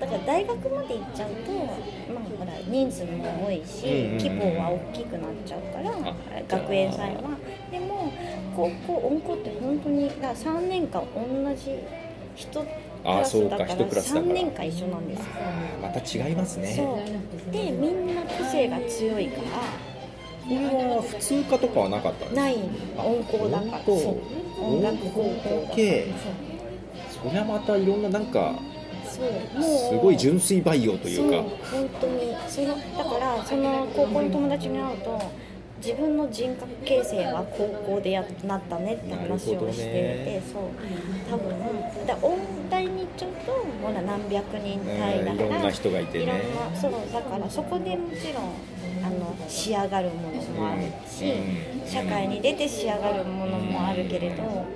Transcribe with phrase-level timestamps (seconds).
[0.00, 3.84] だから大学まで行っちゃうと、まあ、ほら人数も多いし、
[4.16, 6.14] 規模は大きくなっちゃうから
[6.48, 7.36] 学園祭は。
[7.70, 8.12] でも
[8.54, 11.78] 高校音校って本当にだ3年間同じ
[12.36, 12.64] 人
[13.04, 14.32] あそうか1クラスだから。
[14.32, 15.24] 3年間一緒なんですよ。
[15.82, 16.76] また違いますね。
[17.50, 19.48] でみんな個性が強いから
[20.48, 22.56] これは普通科とかはなかったない。
[22.96, 23.80] 音校だから。
[24.60, 26.06] 音楽高校系。
[27.22, 28.54] そりゃまたいろんななんか
[29.60, 31.36] すごい純粋培養というか
[31.70, 32.34] 本当に。
[32.48, 35.20] そのだからその高校の友達に会うと
[35.84, 39.92] 自分の人格形成は高校でやなったねって話をしていて、
[40.40, 40.62] ねそう。
[41.30, 41.56] 多分
[42.06, 43.52] だ音大に行っちゃうと
[43.86, 45.38] ほら何百人単位だから、うん。
[45.38, 46.24] いろんな人がいてね。
[46.24, 46.38] いろん
[46.72, 48.44] なそうだからそこでもちろん
[49.06, 51.88] あの仕上がるものもあるし、うん。
[51.88, 54.66] 社会に出て仕上がるものもあるけれど、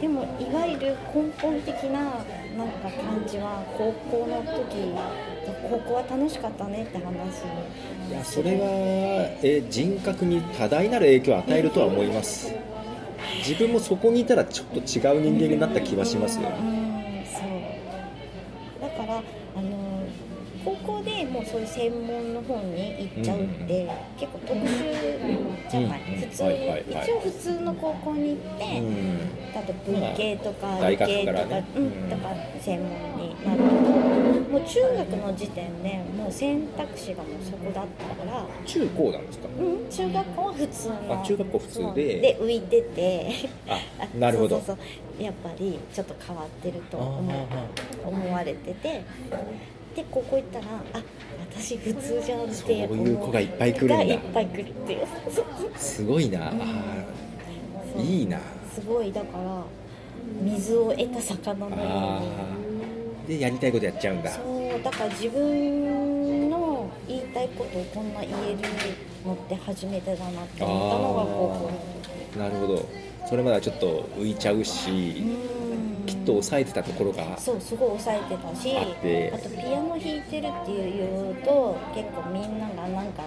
[0.00, 2.24] でもいわゆる根本的な
[2.56, 4.92] なんか感じは高校の時
[5.70, 7.44] 高校は楽しかったねって話。
[8.10, 12.54] いやそれはえ人格に多大なる影響を与えるとは思います。
[13.38, 14.80] 自分もそこにいたらちょっと違
[15.16, 16.48] う人間になった気はしますよ。
[16.48, 18.80] うんそう。
[18.80, 20.02] だからあの
[20.64, 26.84] 高校でもうそういう専門の方に行っちゃうって、結構特殊じゃない、うん普通、はいはいはい。
[27.04, 29.52] 一応普通の高校に行って、うん。
[29.52, 32.10] だって文系とか理系とか,、ねうんうん。
[32.10, 32.28] とか
[32.60, 39.48] 専門になるけどもう中学の時点でもう選択肢がもうそこだったから、中高なんですか？
[39.58, 42.04] うん、中学校は普通のあ中学校普通で。
[42.20, 43.28] で浮いてて。
[43.68, 43.78] あ
[44.18, 44.56] なるほど。
[44.56, 44.82] そうそうそ
[45.20, 45.22] う。
[45.22, 49.02] やっぱりちょっと変わってると思う思われてて
[49.94, 51.02] でここ行ったらあ
[51.50, 53.96] 私普通じゃんってそういう子がいっぱい来るんだ。
[53.96, 55.06] がいっぱい来るっていう。
[55.76, 56.52] すごいな。
[57.98, 58.38] いいな。
[58.74, 59.62] すごいだから
[60.42, 63.34] 水を得た魚のよあうに。
[63.36, 63.38] ー。
[63.38, 64.30] でやりたいことやっちゃうんだ。
[64.30, 68.58] そうだから自分の言いたいことをこんな言える
[69.26, 71.70] のって初めてだなって思ったのが高校。
[71.70, 71.70] の
[72.32, 72.88] 時なるほど。
[73.28, 74.90] それまではちょっと浮いちゃうし。
[74.90, 75.71] うん
[76.06, 79.32] きっと抑えてたところがそうすごい抑えてたしあって。
[79.34, 83.22] あとピアノ弾いてるっていうと結構みんながなんか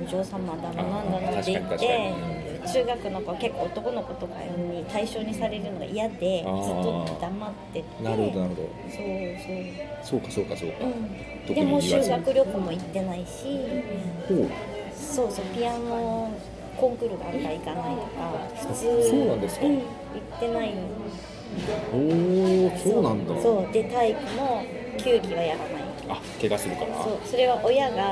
[0.00, 8.02] お嬢様だのなんだのって言って中学の子は結構男の子とかに対象にされるのが嫌でずっと黙ってて。
[8.02, 8.68] なるほどなるほど。
[8.90, 9.06] そう
[10.02, 10.16] そう。
[10.16, 10.92] そうかそうかそうか、うん、
[11.46, 13.58] 特でも修学旅行も行ってないし
[14.28, 14.50] ほう。
[14.94, 16.30] そうそうピアノ
[16.76, 20.74] コンクールがあるから行かないとか普通そうなんですかうん、行ってない
[21.92, 21.96] お
[22.66, 23.40] おそうなんだ。
[23.40, 24.62] そうで体育も
[24.98, 25.68] 球技はやらない。
[26.08, 27.02] あ怪我するから。
[27.02, 28.04] そうそれは親がもう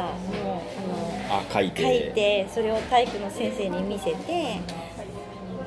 [1.30, 1.82] ああ書いて。
[1.82, 4.60] の書いてそれを体育の先生に見せて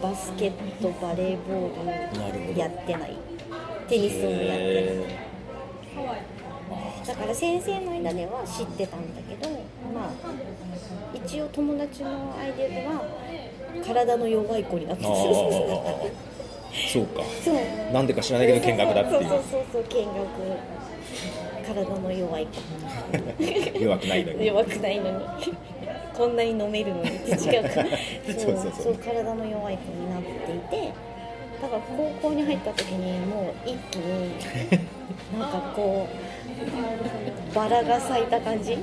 [0.02, 3.18] バスケットバレーボールやってない。
[3.88, 4.58] テニスもやってない。
[4.58, 5.20] へ
[7.06, 9.50] だから先生の間では知ってたんだけど
[9.94, 10.10] まあ
[11.14, 13.04] 一応友達の間では
[13.84, 16.12] 体の弱い子になってーあたー
[16.92, 17.24] そうか。
[17.44, 17.56] そう。
[17.94, 19.28] なんでか知らないけど見学だっていう。
[19.28, 20.20] そうそうそうそう見学。
[21.70, 25.26] 体の弱い子弱くないのに弱くないのに
[26.16, 27.90] こんなに飲めるのにって違うから
[28.26, 30.94] そうそうそう体の弱い子になっていて
[31.62, 34.32] だから高校に入った時にもう一気に
[35.38, 36.08] なんかこ
[37.52, 38.76] うバラが咲いた感じ